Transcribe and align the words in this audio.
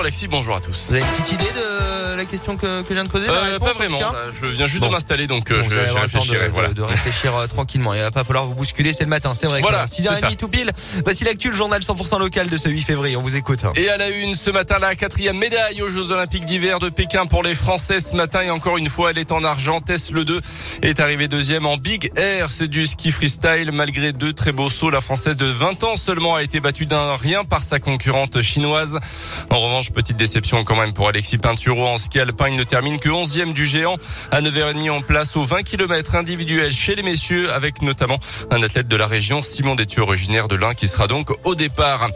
Alexis, 0.00 0.28
bonjour 0.28 0.56
à 0.56 0.60
tous. 0.60 0.88
Vous 0.88 0.94
avez 0.94 1.02
une 1.04 1.22
petite 1.22 1.32
idée 1.32 1.52
de 1.52 2.09
la 2.20 2.26
question 2.26 2.56
que, 2.56 2.82
que 2.82 2.88
je 2.90 2.94
viens 2.94 3.04
de 3.04 3.08
poser 3.08 3.28
Euh, 3.28 3.52
réponse, 3.52 3.68
pas 3.70 3.74
en 3.74 3.78
vraiment. 3.78 4.00
Je 4.40 4.46
viens 4.46 4.66
juste 4.66 4.80
Bon. 4.80 4.88
de 4.88 4.92
m'installer, 4.92 5.26
donc 5.26 5.50
euh, 5.50 5.60
Bon, 5.60 5.68
je, 5.68 5.70
je 5.70 5.92
réfléchirai. 5.94 6.46
de, 6.48 6.52
voilà. 6.52 6.68
de- 6.68 6.74
de 6.74 6.82
réfléchir 6.82 7.34
euh, 7.36 7.46
tranquillement. 7.46 7.94
Il 7.94 8.00
va 8.00 8.10
pas 8.10 8.24
falloir 8.24 8.46
vous 8.46 8.54
bousculer, 8.54 8.92
c'est 8.92 9.04
le 9.04 9.10
matin, 9.10 9.32
c'est 9.34 9.46
vrai. 9.46 9.60
Voilà, 9.60 9.78
quoi. 9.78 9.86
c'est 9.86 10.02
ça. 10.02 10.12
6h30 10.28 10.36
tout 10.36 10.48
pile. 10.48 10.70
Voici 11.04 11.24
l'actu, 11.24 11.48
le 11.50 11.54
journal 11.56 11.80
100% 11.82 12.18
local 12.18 12.48
de 12.48 12.56
ce 12.56 12.68
8 12.68 12.82
février. 12.82 13.16
On 13.16 13.22
vous 13.22 13.36
écoute. 13.36 13.60
Et 13.76 13.88
à 13.88 13.96
la 13.96 14.08
une 14.10 14.34
ce 14.34 14.50
matin, 14.50 14.78
la 14.78 14.94
quatrième 14.94 15.36
médaille 15.38 15.82
aux 15.82 15.88
Jeux 15.88 16.10
Olympiques 16.10 16.44
d'hiver 16.44 16.78
de 16.78 16.88
Pékin 16.88 17.26
pour 17.26 17.42
les 17.42 17.54
Français 17.54 18.00
ce 18.00 18.14
matin. 18.14 18.42
Et 18.42 18.50
encore 18.50 18.76
une 18.78 18.88
fois, 18.88 19.10
elle 19.10 19.18
est 19.18 19.32
en 19.32 19.42
argent. 19.44 19.80
Tess 19.80 20.10
Le 20.10 20.24
2 20.24 20.40
est 20.82 21.00
arrivée 21.00 21.28
deuxième 21.28 21.66
en 21.66 21.76
Big 21.76 22.12
Air. 22.16 22.50
C'est 22.50 22.68
du 22.68 22.86
ski 22.86 23.10
freestyle. 23.10 23.70
Malgré 23.72 24.12
deux 24.12 24.32
très 24.32 24.52
beaux 24.52 24.68
sauts, 24.68 24.90
la 24.90 25.00
Française 25.00 25.36
de 25.36 25.46
20 25.46 25.84
ans 25.84 25.96
seulement 25.96 26.34
a 26.34 26.42
été 26.42 26.60
battue 26.60 26.86
d'un 26.86 27.14
rien 27.16 27.44
par 27.44 27.62
sa 27.62 27.78
concurrente 27.78 28.40
chinoise. 28.42 28.98
En 29.50 29.58
revanche, 29.58 29.90
petite 29.90 30.16
déception 30.16 30.64
quand 30.64 30.76
même 30.76 30.92
pour 30.92 31.08
Alexis 31.08 31.38
Pinturo 31.38 31.86
en 31.86 31.98
ski 31.98 32.09
alpin. 32.18 32.48
Il 32.48 32.56
ne 32.56 32.64
termine 32.64 32.98
que 32.98 33.08
11e 33.08 33.52
du 33.52 33.66
géant 33.66 33.96
à 34.30 34.40
9h30 34.40 34.90
en 34.90 35.02
place 35.02 35.36
aux 35.36 35.44
20 35.44 35.62
km 35.62 36.16
individuels 36.16 36.72
chez 36.72 36.94
les 36.94 37.02
messieurs 37.02 37.52
avec 37.52 37.82
notamment 37.82 38.18
un 38.50 38.62
athlète 38.62 38.88
de 38.88 38.96
la 38.96 39.06
région, 39.06 39.42
Simon 39.42 39.74
Détu, 39.74 40.00
originaire 40.00 40.48
de 40.48 40.56
l'Ain, 40.56 40.74
qui 40.74 40.88
sera 40.88 41.06
donc 41.06 41.30
au 41.44 41.54
départ. 41.54 42.08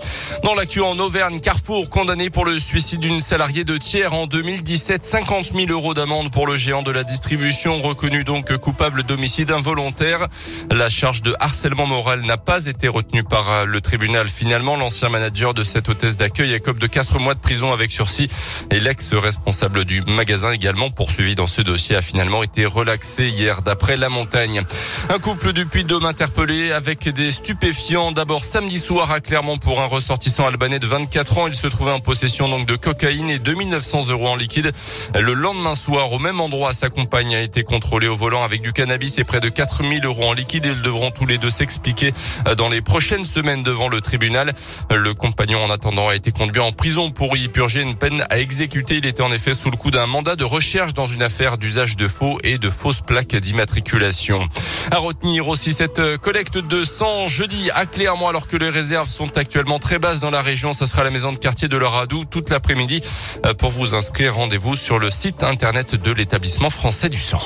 Dans 0.43 0.55
l'actu 0.55 0.81
en 0.81 0.99
Auvergne, 0.99 1.41
Carrefour 1.41 1.89
condamné 1.91 2.31
pour 2.31 2.45
le 2.45 2.59
suicide 2.59 3.01
d'une 3.01 3.21
salariée 3.21 3.65
de 3.65 3.77
tiers 3.77 4.15
en 4.15 4.27
2017, 4.27 5.05
50 5.05 5.53
000 5.55 5.71
euros 5.71 5.95
d'amende 5.95 6.33
pour 6.33 6.47
le 6.47 6.57
géant 6.57 6.83
de 6.83 6.91
la 6.91 7.05
distribution, 7.05 7.83
reconnu 7.83 8.25
donc 8.25 8.57
coupable 8.57 9.03
d'homicide 9.03 9.51
involontaire. 9.51 10.29
La 10.71 10.89
charge 10.89 11.23
de 11.23 11.35
harcèlement 11.39 11.87
moral 11.87 12.23
n'a 12.23 12.37
pas 12.37 12.67
été 12.67 12.89
retenue 12.89 13.25
par 13.25 13.51
euh, 13.51 13.65
le 13.65 13.81
tribunal. 13.81 14.29
Finalement, 14.29 14.77
l'ancien 14.77 15.09
manager 15.09 15.55
de 15.55 15.63
cette 15.63 15.89
hôtesse 15.89 16.17
d'accueil 16.17 16.55
écope 16.55 16.79
de 16.79 16.87
4 16.87 17.19
mois 17.19 17.35
de 17.35 17.41
prison 17.41 17.73
avec 17.73 17.91
sursis 17.91 18.29
et 18.71 18.81
l'ex-responsable 18.81 19.84
du 19.85 20.03
magasin 20.03 20.53
également 20.53 20.91
poursuivi 20.91 21.35
dans 21.35 21.47
ce 21.47 21.61
dossier 21.61 21.97
a 21.97 22.03
finalement 22.03 22.43
été 22.43 22.67
relaxé 22.67 23.29
hier 23.29 23.63
d'après 23.63 23.97
la 23.97 24.09
montagne. 24.09 24.63
Un 25.09 25.19
couple 25.19 25.53
du 25.53 25.67
Puy-de-Dôme 25.67 26.07
interpellé 26.07 26.73
avec 26.73 27.09
des 27.09 27.31
stupéfiants. 27.31 28.13
D'abord 28.13 28.45
samedi 28.45 28.79
soir 28.79 29.11
à 29.11 29.21
Clermont 29.21 29.59
pour 29.59 29.81
un 29.81 29.87
ressortissant 29.87 30.47
albanais 30.47 30.79
de 30.79 30.87
24 30.87 31.39
ans. 31.39 31.47
Il 31.49 31.55
se 31.55 31.67
trouvait 31.67 31.93
en 31.93 32.01
possession 32.01 32.49
donc 32.49 32.67
de 32.67 32.77
cocaïne 32.77 33.31
et 33.31 33.39
2900 33.39 34.09
euros 34.09 34.29
en 34.29 34.37
liquide. 34.37 34.73
Le 35.15 35.35
lendemain 35.35 35.75
soir, 35.75 36.13
au 36.13 36.19
même 36.19 36.41
endroit, 36.41 36.73
sa 36.73 36.89
compagne 36.89 37.35
a 37.35 37.41
été 37.41 37.63
contrôlée 37.63 38.09
au 38.09 38.15
volant 38.15 38.43
avec 38.43 38.63
du 38.63 38.73
cannabis 38.73 39.19
et 39.19 39.25
près 39.25 39.41
de 39.41 39.49
4000 39.49 40.05
euros 40.05 40.25
en 40.25 40.33
liquide. 40.33 40.65
Ils 40.67 40.83
devront 40.83 41.11
tous 41.11 41.27
les 41.27 41.39
deux 41.39 41.51
s'expliquer 41.51 42.13
dans 42.57 42.69
les 42.69 42.81
prochaines 42.81 43.25
semaines 43.25 43.63
devant 43.63 43.89
le 43.89 44.01
tribunal. 44.01 44.53
Le 44.91 45.15
compagnon, 45.15 45.63
en 45.63 45.71
attendant, 45.71 46.09
a 46.09 46.15
été 46.15 46.33
conduit 46.33 46.63
en 46.63 46.73
prison 46.73 47.11
pour 47.11 47.37
y 47.37 47.49
purger 47.49 47.83
une 47.83 47.97
peine 47.97 48.25
à 48.31 48.39
exécuter. 48.39 48.97
Il 48.97 49.07
était 49.07 49.23
en 49.23 49.31
effet 49.31 49.55
sous 49.55 49.71
le 49.75 49.77
coup 49.77 49.91
d'un 49.91 50.07
mandat 50.07 50.37
de 50.37 50.45
recherche 50.45 50.95
dans 50.95 51.07
une 51.07 51.21
affaire 51.21 51.59
d'usage 51.59 51.97
de 51.97 52.07
faux 52.07 52.39
et 52.45 52.59
de 52.59 52.71
fausses 52.71 53.01
plaques 53.01 53.35
d'immatriculation. 53.35 54.49
À 54.93 54.99
retenir 54.99 55.49
aussi 55.49 55.73
cette 55.73 55.99
euh, 55.99 56.17
collecte 56.17 56.59
de 56.59 56.85
sang 56.85 57.27
jeudi 57.27 57.73
à 57.73 57.85
Clermont 57.85 58.29
alors 58.29 58.47
que 58.47 58.57
les 58.57 58.69
réserves 58.69 59.09
sont 59.09 59.37
actuellement 59.37 59.81
très 59.81 59.99
basses 59.99 60.21
dans 60.21 60.31
la 60.31 60.43
région. 60.43 60.75
Ça 60.75 60.87
sera 60.87 61.03
la 61.03 61.11
maison 61.11 61.33
de 61.33 61.39
quartier 61.39 61.67
de 61.67 61.77
Loradou 61.77 62.25
toute 62.25 62.51
l'après-midi. 62.51 63.01
Euh, 63.45 63.53
Pour 63.53 63.71
vous 63.71 63.97
inscrire, 63.97 64.37
rendez-vous 64.37 64.77
sur 64.77 65.01
le 65.01 65.11
site 65.11 65.43
internet 65.43 65.97
de 65.97 66.13
l'établissement 66.13 66.71
français 66.71 67.09
du 67.09 67.19
sang. 67.19 67.41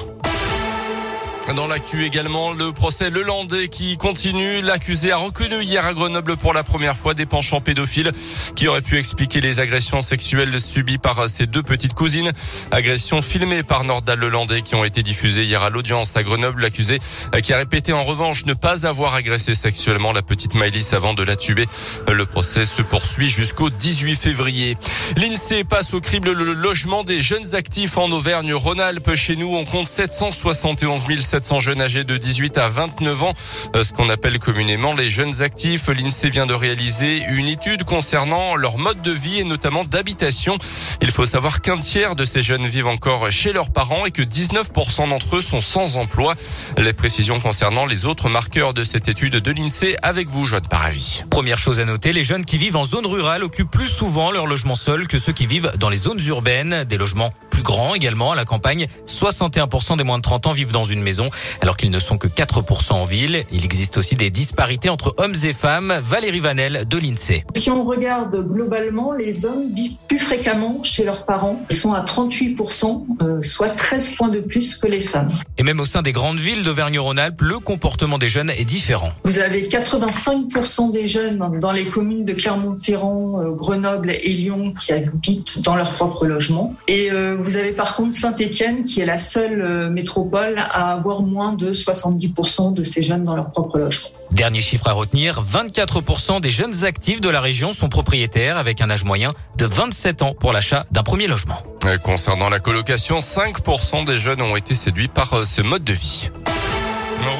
Dans 1.57 1.67
l'actu 1.67 2.05
également, 2.05 2.53
le 2.53 2.73
procès 2.73 3.09
Le 3.09 3.23
Landais 3.23 3.69
qui 3.69 3.97
continue. 3.97 4.61
L'accusé 4.61 5.13
a 5.13 5.17
reconnu 5.17 5.63
hier 5.63 5.87
à 5.87 5.95
Grenoble 5.95 6.37
pour 6.37 6.53
la 6.53 6.63
première 6.63 6.95
fois 6.95 7.15
des 7.15 7.25
penchants 7.25 7.63
pédophiles 7.63 8.13
qui 8.55 8.69
auraient 8.69 8.83
pu 8.83 8.99
expliquer 8.99 9.41
les 9.41 9.59
agressions 9.59 10.03
sexuelles 10.03 10.61
subies 10.61 10.99
par 10.99 11.27
ses 11.27 11.47
deux 11.47 11.63
petites 11.63 11.95
cousines. 11.95 12.33
Agressions 12.71 13.23
filmées 13.23 13.63
par 13.63 13.85
Nordal 13.85 14.19
Le 14.19 14.29
Landais 14.29 14.61
qui 14.61 14.75
ont 14.75 14.85
été 14.85 15.03
diffusées 15.03 15.45
hier 15.45 15.63
à 15.63 15.71
l'audience 15.71 16.17
à 16.19 16.23
Grenoble. 16.23 16.61
L'accusé 16.61 17.01
qui 17.43 17.55
a 17.55 17.57
répété 17.57 17.95
en 17.95 18.05
revanche 18.05 18.45
ne 18.45 18.55
pas 18.55 18.87
avoir 18.87 19.15
agressé 19.15 19.55
sexuellement 19.55 20.13
la 20.13 20.23
petite 20.23 20.55
Maëlys 20.55 20.93
avant 20.93 21.15
de 21.15 21.23
la 21.23 21.37
tuer. 21.37 21.67
Le 22.07 22.27
procès 22.27 22.67
se 22.67 22.83
poursuit 22.83 23.29
jusqu'au 23.29 23.71
18 23.71 24.17
février. 24.17 24.77
L'INSEE 25.17 25.65
passe 25.65 25.95
au 25.95 26.01
crible 26.01 26.33
le 26.33 26.53
logement 26.53 27.05
des 27.05 27.23
jeunes 27.23 27.55
actifs 27.55 27.97
en 27.97 28.11
Auvergne-Rhône-Alpes. 28.13 29.15
Chez 29.15 29.37
nous, 29.37 29.57
on 29.57 29.65
compte 29.65 29.89
771 29.89 31.07
700 31.21 31.38
jeunes 31.61 31.81
âgés 31.81 32.05
de 32.05 32.17
18 32.17 32.59
à 32.59 32.69
29 32.69 33.23
ans, 33.23 33.35
euh, 33.75 33.83
ce 33.83 33.93
qu'on 33.93 34.09
appelle 34.09 34.39
communément 34.39 34.95
les 34.95 35.11
jeunes 35.11 35.43
actifs. 35.43 35.89
L'INSEE 35.89 36.31
vient 36.31 36.47
de 36.47 36.55
réaliser 36.55 37.23
une 37.31 37.49
étude 37.49 37.85
concernant 37.85 38.57
leur 38.57 38.79
mode 38.79 39.03
de 39.03 39.13
vie 39.13 39.39
et 39.39 39.45
notamment 39.45 39.85
d'habitation. 39.85 40.59
Il 41.01 41.11
faut 41.11 41.27
savoir 41.27 41.61
qu'un 41.61 41.79
tiers 41.79 42.17
de 42.17 42.25
ces 42.25 42.43
jeunes 42.43 42.67
vivent 42.67 42.87
encore 42.87 43.31
chez 43.31 43.53
leurs 43.53 43.71
parents 43.71 44.07
et 44.07 44.11
que 44.11 44.23
19% 44.23 45.09
d'entre 45.09 45.37
eux 45.37 45.43
sont 45.43 45.61
sans 45.61 45.97
emploi. 45.97 46.35
Les 46.77 46.93
précisions 46.93 47.41
concernant 47.41 47.87
les 47.87 48.05
autres 48.05 48.29
marqueurs 48.29 48.75
de 48.75 48.85
cette 48.85 49.09
étude 49.09 49.37
de 49.37 49.51
l'INSEE 49.51 49.97
avec 50.03 50.29
vous, 50.29 50.45
Joanne 50.45 50.69
Paravi. 50.69 51.25
Première 51.31 51.59
chose 51.59 51.81
à 51.81 51.85
noter, 51.85 52.13
les 52.13 52.25
jeunes 52.25 52.45
qui 52.45 52.59
vivent 52.59 52.77
en 52.77 52.85
zone 52.85 53.07
rurale 53.07 53.43
occupent 53.43 53.71
plus 53.71 53.89
souvent 53.89 54.31
leur 54.31 54.47
logement 54.47 54.75
seul 54.75 55.07
que 55.07 55.19
ceux 55.19 55.33
qui 55.33 55.47
vivent 55.47 55.73
dans 55.79 55.91
les 55.91 55.97
zones 55.97 56.21
urbaines. 56.27 56.85
Des 56.85 56.97
logements 56.97 57.33
plus 57.51 57.63
grands 57.63 57.95
également 57.95 58.33
à 58.33 58.37
la 58.37 58.45
campagne. 58.45 58.87
61% 59.07 59.97
des 59.97 60.05
moins 60.05 60.19
de 60.19 60.23
30 60.23 60.47
ans 60.47 60.53
vivent 60.53 60.73
dans 60.73 60.85
une 60.85 61.03
maison, 61.03 61.28
alors 61.61 61.77
qu'ils 61.77 61.91
ne 61.91 61.99
sont 61.99 62.17
que 62.17 62.29
4% 62.29 62.93
en 62.93 63.05
ville. 63.05 63.45
Il 63.53 63.65
existe 63.65 63.97
aussi 63.99 64.15
des 64.15 64.31
disparités 64.31 64.89
entre 64.89 65.15
hommes 65.19 65.35
et 65.45 65.53
femmes. 65.53 65.95
Valérie 66.03 66.41
Vanel 66.41 66.87
de 66.89 66.99
l'INSEE. 66.99 67.45
Si 67.57 67.71
on 67.71 67.85
regarde 67.85 68.37
globalement, 68.47 69.13
les 69.13 69.47
hommes 69.47 69.71
vivent 69.73 69.97
plus 70.07 70.19
fréquemment 70.19 70.83
chez 70.83 71.05
leurs 71.05 71.25
parents. 71.25 71.65
Ils 71.71 71.77
sont 71.77 71.93
à 71.93 72.03
38%, 72.03 73.07
euh, 73.23 73.43
soit 73.43 73.71
13 73.71 74.11
points 74.11 74.29
de 74.29 74.41
plus 74.41 74.77
que 74.77 74.87
les 74.87 75.01
femmes. 75.01 75.29
Et 75.57 75.63
même 75.63 75.81
au 75.81 75.85
sein 75.85 76.03
des 76.03 76.13
grandes 76.13 76.39
villes 76.39 76.65
d'Auvergne-Rhône-Alpes, 76.65 77.41
le 77.41 77.59
comportement 77.59 78.19
des 78.19 78.29
jeunes 78.29 78.51
est 78.51 78.65
différent. 78.65 79.11
Vous 79.25 79.39
avez 79.39 79.63
85% 79.63 80.93
des 80.93 81.07
jeunes 81.07 81.39
dans 81.61 81.73
les 81.73 81.87
communes 81.87 82.25
de 82.25 82.33
Clermont-Ferrand, 82.33 83.41
euh, 83.41 83.51
Grenoble 83.51 84.11
et 84.11 84.29
Lyon 84.29 84.73
qui 84.73 84.93
habitent 84.93 85.63
dans 85.63 85.77
leur 85.77 85.93
propre 85.93 86.27
logement. 86.27 86.75
Et 86.87 87.11
euh, 87.11 87.37
vous 87.39 87.57
avez 87.57 87.73
par 87.73 87.97
contre 87.97 88.15
Saint-Étienne 88.15 88.85
qui 88.85 89.01
est 89.01 89.07
la 89.07 89.19
seule 89.19 89.91
métropole 89.91 90.59
à 90.59 90.93
avoir 90.93 91.08
moins 91.17 91.53
de 91.53 91.73
70% 91.73 92.75
de 92.75 92.83
ces 92.83 93.03
jeunes 93.03 93.25
dans 93.25 93.35
leur 93.35 93.51
propre 93.51 93.79
logement. 93.79 94.09
Dernier 94.31 94.61
chiffre 94.61 94.89
à 94.89 94.93
retenir, 94.93 95.43
24% 95.43 96.41
des 96.41 96.51
jeunes 96.51 96.85
actifs 96.85 97.21
de 97.21 97.31
la 97.31 97.41
région 97.41 97.73
sont 97.73 97.89
propriétaires 97.89 98.59
avec 98.59 98.81
un 98.81 98.91
âge 98.91 99.05
moyen 99.05 99.33
de 99.57 99.65
27 99.65 100.23
ans 100.23 100.35
pour 100.39 100.53
l'achat 100.53 100.87
d'un 100.91 101.03
premier 101.03 101.27
logement. 101.27 101.57
Euh, 101.87 101.99
Concernant 101.99 102.49
la 102.49 102.61
colocation, 102.61 103.19
5% 103.19 104.05
des 104.05 104.19
jeunes 104.19 104.43
ont 104.43 104.57
été 104.57 104.75
séduits 104.75 105.09
par 105.09 105.33
euh, 105.35 105.45
ce 105.45 105.63
mode 105.63 105.85
de 105.85 105.93
vie. 105.93 106.31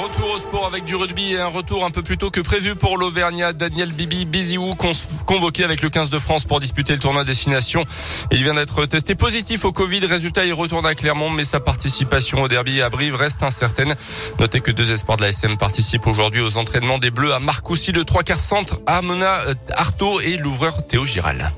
Retour 0.03 0.28
avec 0.67 0.85
du 0.85 0.97
rugby 0.97 1.35
et 1.35 1.41
un 1.41 1.47
retour 1.47 1.85
un 1.85 1.91
peu 1.91 2.03
plus 2.03 2.17
tôt 2.19 2.31
que 2.31 2.41
prévu 2.41 2.75
pour 2.75 2.99
l'Auvergnat. 2.99 3.53
Daniel 3.53 3.93
Bibi 3.93 4.25
Biziou, 4.25 4.75
con- 4.75 4.93
convoqué 5.27 5.63
avec 5.65 5.83
le 5.83 5.89
15 5.91 6.11
de 6.11 6.19
France 6.19 6.45
pour 6.45 6.61
disputer 6.61 6.95
le 6.95 6.99
tournoi 6.99 7.25
destination. 7.25 7.85
Il 8.33 8.43
vient 8.43 8.55
d'être 8.55 8.85
testé 8.87 9.15
positif 9.15 9.65
au 9.65 9.73
Covid. 9.73 10.05
Résultat, 10.07 10.45
il 10.45 10.53
retourne 10.53 10.87
à 10.87 10.95
Clermont, 10.95 11.31
mais 11.31 11.45
sa 11.45 11.61
participation 11.61 12.43
au 12.43 12.49
derby 12.49 12.83
à 12.83 12.91
Brive 12.91 13.15
reste 13.15 13.43
incertaine. 13.43 13.95
Notez 14.41 14.61
que 14.61 14.71
deux 14.71 14.91
espoirs 14.93 15.17
de 15.19 15.23
la 15.23 15.29
SM 15.29 15.59
participent 15.59 16.07
aujourd'hui 16.07 16.41
aux 16.41 16.57
entraînements 16.57 16.99
des 16.99 17.11
Bleus 17.11 17.33
à 17.33 17.41
Marcoussis, 17.41 17.93
le 17.93 18.05
trois 18.05 18.23
quarts 18.23 18.41
centre, 18.41 18.81
Armona 18.87 19.41
euh, 19.47 19.55
Artaud 19.75 20.21
et 20.21 20.37
l'ouvreur 20.39 20.87
Théo 20.87 21.05
Giral. 21.05 21.53